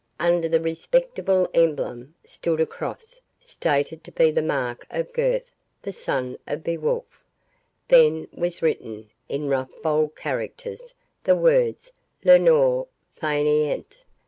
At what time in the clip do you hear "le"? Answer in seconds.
12.23-12.39